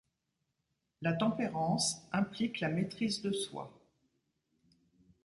[1.03, 3.71] La tempérance implique la maîtrise de soi.